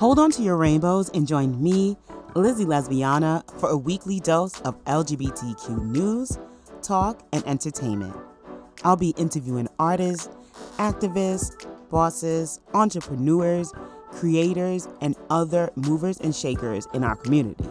[0.00, 1.94] Hold on to your rainbows and join me,
[2.34, 6.38] Lizzie Lesbiana, for a weekly dose of LGBTQ news,
[6.80, 8.16] talk, and entertainment.
[8.82, 10.30] I'll be interviewing artists,
[10.78, 13.74] activists, bosses, entrepreneurs,
[14.10, 17.68] creators, and other movers and shakers in our community.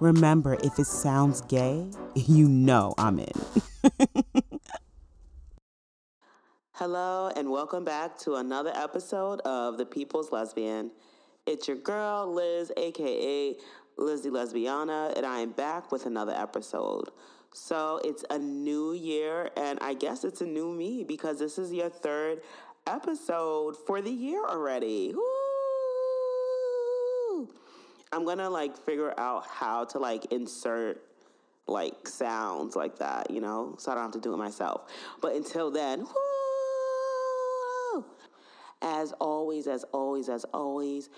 [0.00, 3.32] Remember, if it sounds gay, you know I'm in.
[6.72, 10.90] Hello, and welcome back to another episode of The People's Lesbian.
[11.44, 13.54] It's your girl, Liz, aka
[13.98, 17.10] Lizzie Lesbiana, and I am back with another episode.
[17.52, 21.74] So it's a new year, and I guess it's a new me because this is
[21.74, 22.40] your third
[22.86, 25.12] episode for the year already.
[25.14, 25.20] Woo!
[28.12, 31.02] I'm gonna like figure out how to like insert
[31.66, 34.90] like sounds like that, you know, so I don't have to do it myself.
[35.22, 36.00] But until then,
[37.94, 38.04] woo!
[38.82, 41.08] As always, as always, as always,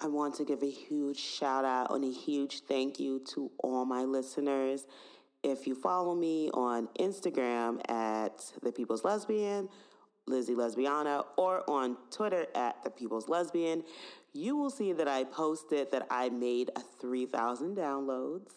[0.00, 3.84] I want to give a huge shout out and a huge thank you to all
[3.84, 4.86] my listeners.
[5.42, 9.68] If you follow me on Instagram at The People's Lesbian,
[10.26, 13.84] Lizzie Lesbiana, or on Twitter at The People's Lesbian,
[14.32, 18.50] you will see that I posted that I made a 3,000 downloads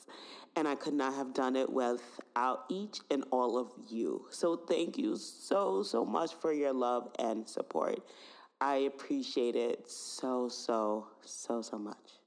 [0.55, 4.25] and I could not have done it without each and all of you.
[4.29, 7.99] So thank you so, so much for your love and support.
[8.59, 12.19] I appreciate it so, so, so, so much.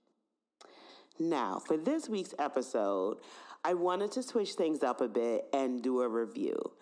[1.19, 3.19] Now, for this week's episode,
[3.65, 6.73] I wanted to switch things up a bit and do a review.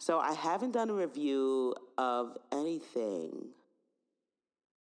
[0.00, 3.50] So, I haven't done a review of anything.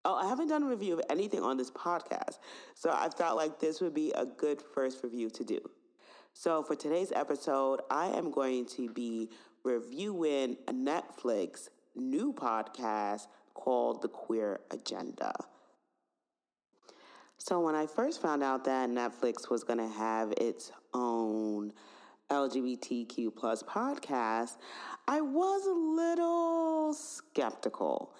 [0.05, 2.39] Oh, I haven't done a review of anything on this podcast.
[2.73, 5.59] So, I felt like this would be a good first review to do.
[6.33, 9.29] So, for today's episode, I am going to be
[9.65, 15.33] reviewing Netflix new podcast called The Queer Agenda.
[17.37, 21.73] So, when I first found out that Netflix was going to have its own
[22.29, 24.57] LGBTQ plus podcast,
[25.07, 28.13] I was a little skeptical.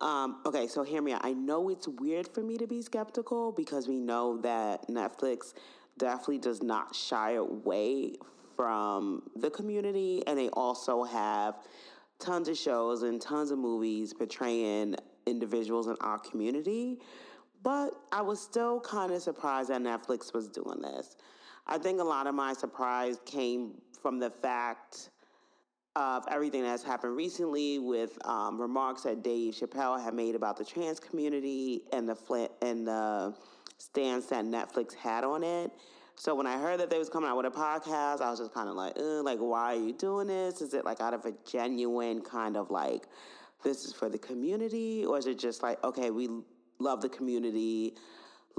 [0.00, 1.20] Um, okay, so hear me out.
[1.24, 5.52] I know it's weird for me to be skeptical because we know that Netflix
[5.98, 8.14] definitely does not shy away
[8.56, 11.56] from the community, and they also have
[12.18, 16.98] tons of shows and tons of movies portraying individuals in our community.
[17.62, 21.16] But I was still kind of surprised that Netflix was doing this.
[21.66, 25.10] I think a lot of my surprise came from the fact
[25.96, 30.64] of everything that's happened recently with um, remarks that Dave Chappelle had made about the
[30.64, 33.34] trans community and the and the
[33.78, 35.70] stance that Netflix had on it.
[36.14, 38.52] So when I heard that they was coming out with a podcast, I was just
[38.52, 40.60] kind of like, like, why are you doing this?
[40.60, 43.06] Is it like out of a genuine kind of like,
[43.64, 46.28] this is for the community, or is it just like, okay, we
[46.78, 47.94] love the community,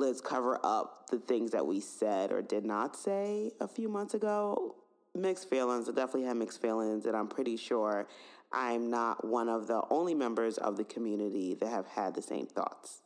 [0.02, 4.14] let's cover up the things that we said or did not say a few months
[4.14, 4.76] ago?
[5.14, 5.88] Mixed feelings.
[5.88, 8.08] I definitely had mixed feelings, and I'm pretty sure
[8.52, 12.48] I'm not one of the only members of the community that have had the same
[12.48, 13.02] thoughts.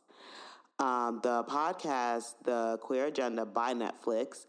[0.78, 4.46] Um, the podcast, The Queer Agenda by Netflix,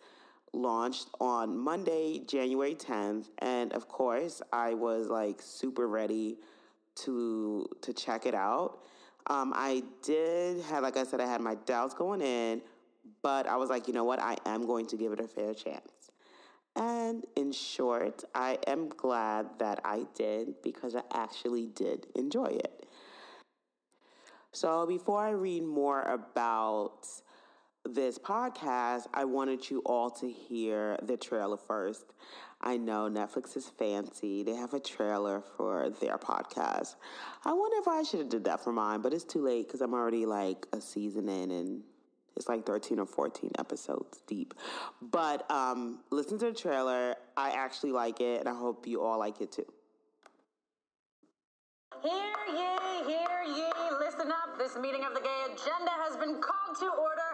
[0.53, 3.25] launched on Monday, January 10th.
[3.39, 6.37] And of course, I was like super ready
[7.03, 8.79] to to check it out.
[9.29, 12.61] Um, I did have, like I said, I had my doubts going in,
[13.21, 14.19] but I was like, you know what?
[14.19, 15.91] I am going to give it a fair chance.
[16.75, 22.85] And in short, I am glad that I did because I actually did enjoy it.
[24.51, 27.07] So before I read more about
[27.87, 32.13] this podcast, I wanted you all to hear the trailer first.
[32.61, 34.43] I know Netflix is fancy.
[34.43, 36.95] They have a trailer for their podcast.
[37.45, 39.81] I wonder if I should have did that for mine, but it's too late because
[39.81, 41.83] I'm already like a season in and
[42.35, 44.53] it's like 13 or 14 episodes deep.
[45.01, 47.15] But um, listen to the trailer.
[47.35, 49.65] I actually like it, and I hope you all like it too.
[52.03, 54.57] Hear ye, hear ye, listen up.
[54.59, 57.26] This meeting of the gay agenda has been called to order.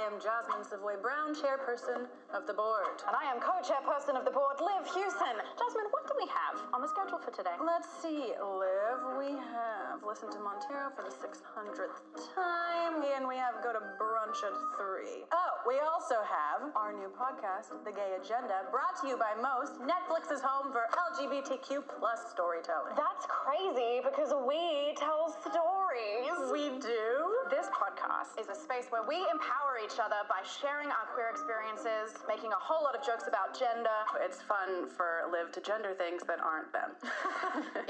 [0.00, 3.04] I am Jasmin Savoy Brown, chairperson of the board.
[3.04, 5.36] And I am co-chairperson of the board, Liv Hewson.
[5.60, 7.52] Jasmin, what do we have on the schedule for today?
[7.60, 8.96] Let's see, Liv.
[9.20, 12.00] We have Listen to Montero for the 600th
[12.32, 15.28] time, and we have Go to Brunch at 3.
[15.36, 19.84] Oh, we also have our new podcast, The Gay Agenda, brought to you by Most,
[19.84, 22.96] Netflix's home for LGBTQ plus storytelling.
[22.96, 26.40] That's crazy because we tell stories.
[26.48, 27.29] We do?
[27.50, 32.14] This podcast is a space where we empower each other by sharing our queer experiences,
[32.30, 34.06] making a whole lot of jokes about gender.
[34.22, 36.94] It's fun for Liv to gender things that aren't them.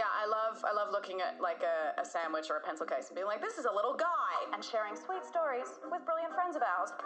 [0.00, 3.12] Yeah, I love I love looking at like a, a sandwich or a pencil case
[3.12, 4.32] and being like, this is a little guy.
[4.54, 6.96] And sharing sweet stories with brilliant friends of ours.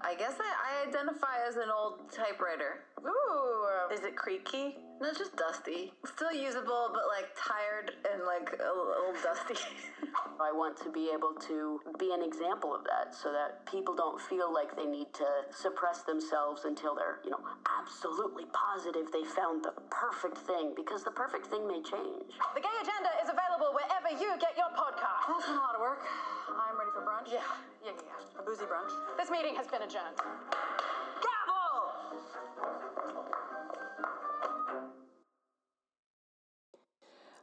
[0.00, 2.86] I guess I, I identify as an old typewriter.
[3.02, 3.66] Ooh.
[3.90, 4.78] Is it creaky?
[5.02, 5.92] No, it's just dusty.
[6.06, 9.58] Still usable, but like tired and like a, a little dusty.
[10.40, 14.16] I want to be able to be an example of that so that people don't
[14.16, 19.62] feel like they need to suppress themselves until they're, you know, absolutely positive they found
[19.62, 22.32] the perfect thing because the perfect thing may change.
[22.56, 25.28] The Gay Agenda is available wherever you get your podcast.
[25.28, 26.00] That's been a lot of work.
[26.48, 27.28] I'm ready for brunch.
[27.28, 27.44] Yeah,
[27.84, 28.40] yeah, yeah, yeah.
[28.40, 28.96] A boozy brunch.
[29.20, 30.16] This meeting has been adjourned.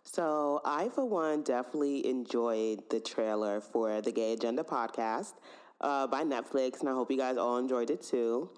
[0.09, 5.33] So, I, for one, definitely enjoyed the trailer for the Gay Agenda podcast
[5.81, 8.49] uh, by Netflix, and I hope you guys all enjoyed it too.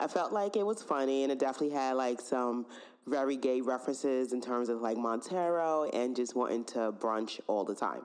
[0.00, 2.66] I felt like it was funny, and it definitely had like some
[3.06, 7.76] very gay references in terms of like Montero and just wanting to brunch all the
[7.76, 8.04] time.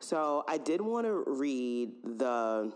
[0.00, 2.72] So, I did want to read the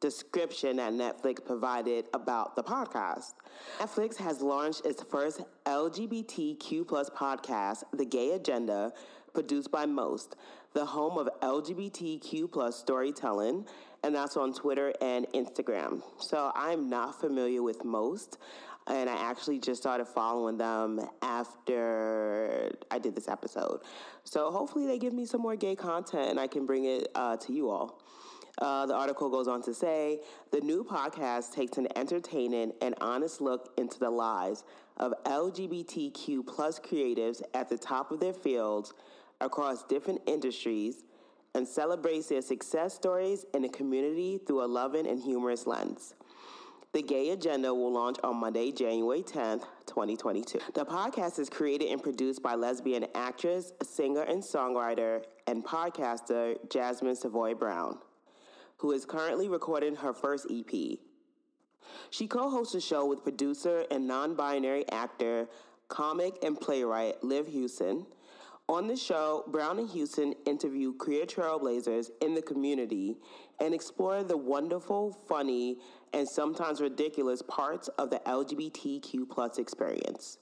[0.00, 3.34] description that Netflix provided about the podcast.
[3.78, 8.92] Netflix has launched its first LGBTQ plus podcast, The Gay Agenda,
[9.32, 10.36] produced by Most,
[10.74, 13.66] the home of LGBTQ plus storytelling,
[14.02, 16.02] and that's on Twitter and Instagram.
[16.18, 18.38] So I'm not familiar with Most,
[18.86, 23.80] and I actually just started following them after I did this episode.
[24.24, 27.36] So hopefully they give me some more gay content and I can bring it uh,
[27.38, 28.00] to you all.
[28.58, 30.20] Uh, the article goes on to say
[30.50, 34.64] the new podcast takes an entertaining and honest look into the lives
[34.96, 38.94] of LGBTQ plus creatives at the top of their fields
[39.42, 41.04] across different industries
[41.54, 46.14] and celebrates their success stories in the community through a loving and humorous lens.
[46.92, 50.60] The Gay Agenda will launch on Monday, January 10th, 2022.
[50.72, 57.16] The podcast is created and produced by lesbian actress, singer, and songwriter and podcaster Jasmin
[57.16, 57.98] Savoy Brown
[58.86, 60.98] who is currently recording her first EP.
[62.08, 65.48] She co hosts a show with producer and non binary actor,
[65.88, 68.06] comic, and playwright Liv Hewson.
[68.68, 73.16] On the show, Brown and Hewson interview queer trailblazers in the community
[73.60, 75.78] and explore the wonderful, funny,
[76.12, 80.38] and sometimes ridiculous parts of the LGBTQ plus experience.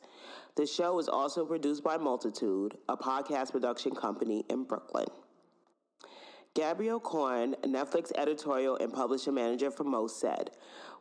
[0.56, 5.08] The show is also produced by Multitude, a podcast production company in Brooklyn.
[6.54, 10.52] Gabrielle Korn, Netflix editorial and publishing manager for Most, said,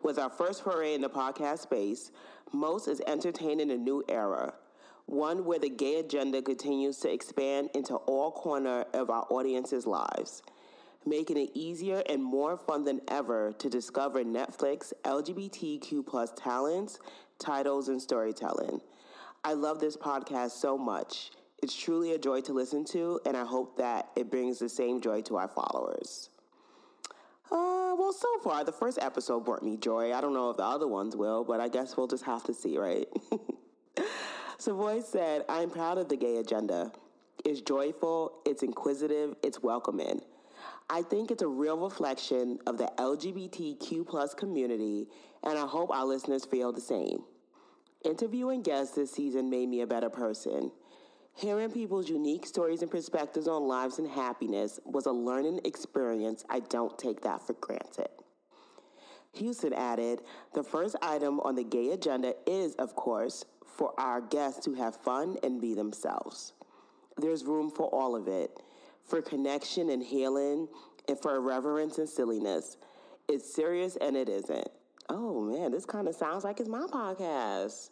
[0.02, 2.12] With our first foray in the podcast space,
[2.52, 4.56] Most is entertaining a new era,
[5.06, 10.42] one where the gay agenda continues to expand into all corner of our audience's lives,
[11.06, 16.98] making it easier and more fun than ever to discover Netflix LGBTQ plus talents,
[17.38, 18.82] titles, and storytelling.
[19.44, 21.30] I love this podcast so much.
[21.64, 25.00] It's truly a joy to listen to, and I hope that it brings the same
[25.00, 26.30] joy to our followers.
[27.50, 30.14] Uh, well, so far, the first episode brought me joy.
[30.14, 32.54] I don't know if the other ones will, but I guess we'll just have to
[32.54, 33.08] see, right?
[34.58, 36.92] Savoy said, I'm proud of the gay agenda.
[37.46, 40.20] It's joyful, it's inquisitive, it's welcoming.
[40.90, 45.08] I think it's a real reflection of the LGBTQ plus community,
[45.44, 47.24] and I hope our listeners feel the same.
[48.04, 50.70] Interviewing guests this season made me a better person.
[51.36, 56.46] Hearing people's unique stories and perspectives on lives and happiness was a learning experience.
[56.50, 58.10] I don't take that for granted.
[59.32, 60.22] Hewson added,
[60.54, 64.96] the first item on the gay agenda is, of course, for our guests to have
[64.96, 66.54] fun and be themselves.
[67.18, 68.52] There's room for all of it,
[69.04, 70.68] for connection and healing,
[71.08, 72.78] and for irreverence and silliness.
[73.28, 74.70] It's serious and it isn't.
[75.10, 77.90] Oh man, this kind of sounds like it's my podcast.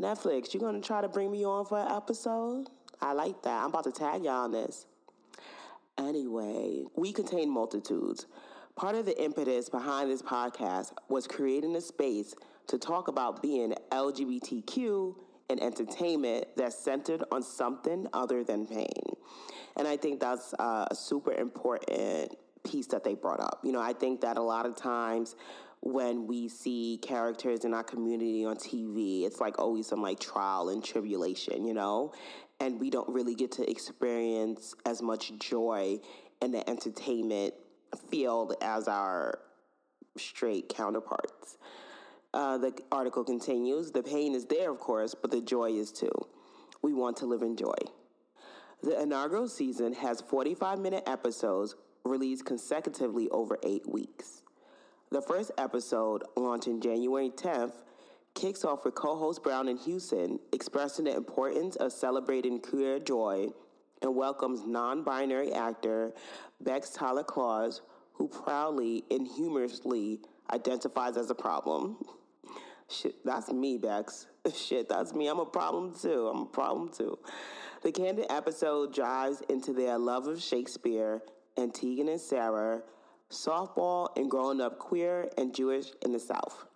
[0.00, 2.68] Netflix, you're gonna try to bring me on for an episode?
[3.00, 3.62] I like that.
[3.62, 4.86] I'm about to tag y'all on this.
[5.98, 8.26] Anyway, we contain multitudes.
[8.74, 12.34] Part of the impetus behind this podcast was creating a space
[12.66, 15.14] to talk about being LGBTQ
[15.48, 18.88] in entertainment that's centered on something other than pain.
[19.76, 23.60] And I think that's uh, a super important piece that they brought up.
[23.62, 25.36] You know, I think that a lot of times
[25.84, 30.70] when we see characters in our community on TV, it's like always some like trial
[30.70, 32.10] and tribulation, you know?
[32.58, 35.98] And we don't really get to experience as much joy
[36.40, 37.52] in the entertainment
[38.08, 39.40] field as our
[40.16, 41.58] straight counterparts.
[42.32, 46.10] Uh, the article continues The pain is there, of course, but the joy is too.
[46.80, 47.76] We want to live in joy.
[48.82, 51.74] The inaugural season has 45 minute episodes
[52.04, 54.43] released consecutively over eight weeks.
[55.14, 57.74] The first episode, launching January 10th,
[58.34, 63.50] kicks off with co host Brown and Hewson expressing the importance of celebrating queer joy
[64.02, 66.12] and welcomes non binary actor
[66.60, 67.82] Bex Taylor-Klaus,
[68.14, 70.18] who proudly and humorously
[70.52, 71.96] identifies as a problem.
[72.90, 74.26] Shit, that's me, Bex.
[74.52, 75.28] Shit, that's me.
[75.28, 76.26] I'm a problem too.
[76.26, 77.20] I'm a problem too.
[77.82, 81.22] The candid episode drives into their love of Shakespeare
[81.56, 82.82] and Tegan and Sara,
[83.34, 86.66] softball, and growing up queer and Jewish in the South.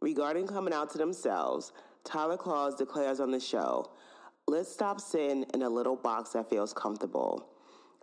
[0.00, 1.72] Regarding coming out to themselves,
[2.04, 3.90] Taylor-Klaus declares on the show,
[4.46, 7.50] Let's stop sitting in a little box that feels comfortable.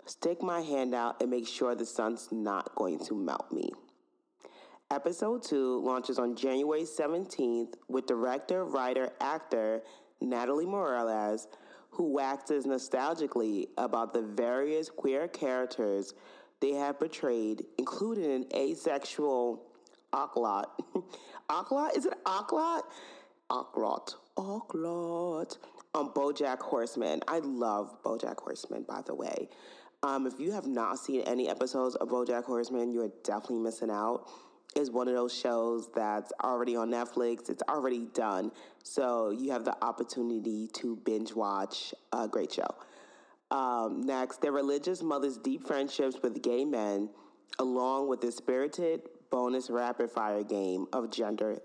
[0.05, 3.71] Stick my hand out and make sure the sun's not going to melt me.
[4.91, 9.81] Episode 2 launches on January 17th with director, writer, actor
[10.21, 11.47] Natalie Morales,
[11.89, 16.13] who waxes nostalgically about the various queer characters
[16.61, 19.63] they have portrayed, including an asexual
[20.13, 20.81] Ocelot.
[21.49, 21.97] Ocelot?
[21.97, 22.83] Is it Ocelot?
[23.49, 24.15] Ocelot.
[24.37, 25.57] Ocelot.
[25.93, 27.21] On Bojack Horseman.
[27.27, 29.49] I love Bojack Horseman, by the way.
[30.03, 34.29] Um, if you have not seen any episodes of Bojack Horseman, you're definitely missing out.
[34.75, 37.49] It's one of those shows that's already on Netflix.
[37.49, 38.51] It's already done.
[38.83, 42.67] So you have the opportunity to binge watch a great show.
[43.51, 47.09] Um, next, their religious mother's deep friendships with gay men,
[47.59, 51.59] along with the spirited bonus rapid fire game of gender.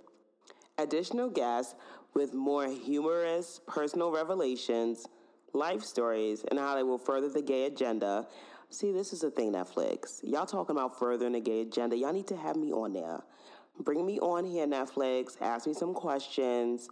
[0.79, 1.75] Additional guests
[2.15, 5.07] with more humorous personal revelations,
[5.53, 8.27] life stories, and how they will further the gay agenda.
[8.71, 10.21] See, this is the thing, Netflix.
[10.23, 11.97] Y'all talking about furthering the gay agenda.
[11.97, 13.21] Y'all need to have me on there.
[13.81, 15.41] Bring me on here, Netflix.
[15.41, 16.89] Ask me some questions.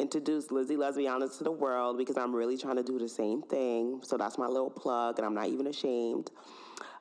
[0.00, 4.00] Introduce Lizzie Lesbiana to the world because I'm really trying to do the same thing.
[4.04, 6.30] So that's my little plug, and I'm not even ashamed.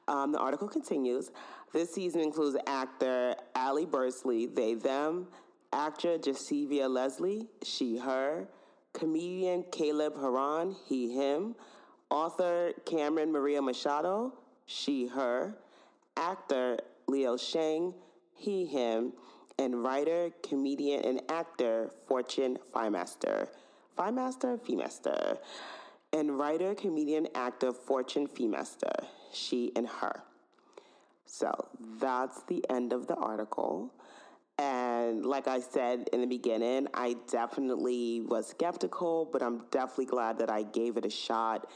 [0.07, 1.29] Um, the article continues.
[1.73, 5.27] This season includes actor Ali Bursley, they, them,
[5.73, 8.47] actor Javicia Leslie, she, her,
[8.93, 11.55] comedian Caleb Hearon, he, him,
[12.09, 14.33] author Carmen Maria Machado,
[14.65, 15.55] she, her,
[16.15, 17.93] actor Leo Sheng,
[18.33, 19.13] he, him,
[19.59, 23.47] and writer, comedian, and actor Fortune Feimaster.
[23.97, 24.59] Feimaster?
[24.59, 25.37] Femaster.
[26.13, 29.05] And writer, comedian, actor Fortune Femaster.
[29.33, 30.23] She and her.
[31.25, 31.67] So
[31.99, 33.93] that's the end of the article.
[34.59, 40.39] And like I said in the beginning, I definitely was skeptical, but I'm definitely glad
[40.39, 41.69] that I gave it a shot.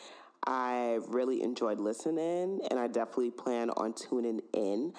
[0.48, 4.94] I really enjoyed listening, and I definitely plan on tuning in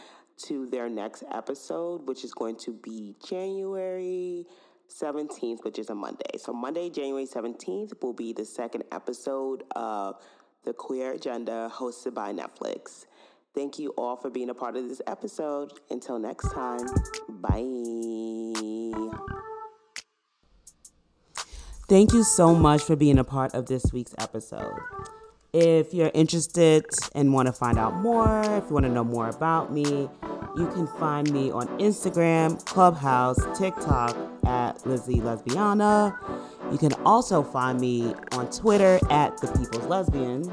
[0.44, 4.46] to their next episode, which is going to be January
[4.88, 6.38] 17th, which is a Monday.
[6.38, 10.16] So, Monday, January 17th, will be the second episode of
[10.64, 13.06] The Queer Agenda hosted by Netflix.
[13.54, 15.72] Thank you all for being a part of this episode.
[15.90, 16.86] Until next time,
[17.28, 17.62] bye.
[21.88, 24.78] Thank you so much for being a part of this week's episode.
[25.52, 29.28] If you're interested and want to find out more, if you want to know more
[29.28, 34.16] about me, you can find me on Instagram, Clubhouse, TikTok
[34.46, 36.16] at Lizzie Lesbiana.
[36.72, 40.50] You can also find me on Twitter at The People's Lesbian.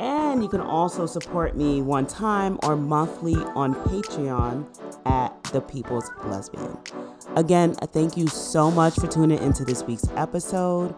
[0.00, 4.66] And you can also support me one time or monthly on Patreon
[5.06, 6.76] at The People's Lesbian.
[7.36, 10.92] Again, thank you so much for tuning into this week's episode.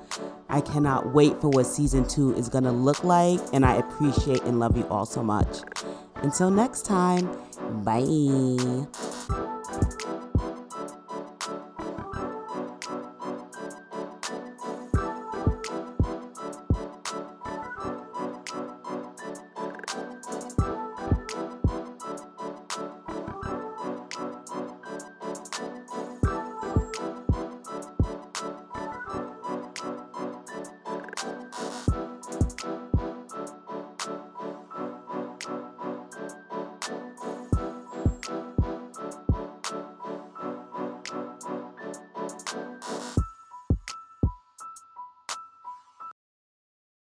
[0.50, 4.42] I cannot wait for what season two is going to look like, and I appreciate
[4.42, 5.58] and love you all so much.
[6.16, 7.30] Until next time,
[7.84, 9.39] bye.